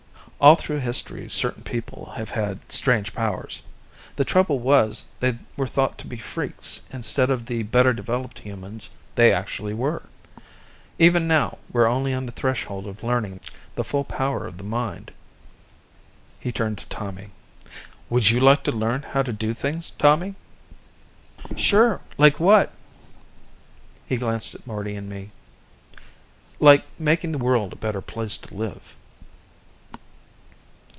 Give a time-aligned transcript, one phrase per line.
[0.43, 3.61] All through history certain people have had strange powers.
[4.15, 8.89] The trouble was, they were thought to be freaks instead of the better developed humans
[9.13, 10.01] they actually were.
[10.97, 13.39] Even now, we're only on the threshold of learning
[13.75, 15.11] the full power of the mind."
[16.39, 17.29] He turned to Tommy.
[18.09, 20.33] "Would you like to learn how to do things, Tommy?"
[21.55, 22.01] "Sure.
[22.17, 22.71] Like what?"
[24.07, 25.29] He glanced at Marty and me.
[26.59, 28.95] "Like making the world a better place to live."